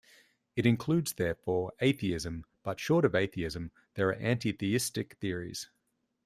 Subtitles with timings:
[0.55, 5.69] It includes, therefore, atheism, but short of atheism there are anti-theistic theories.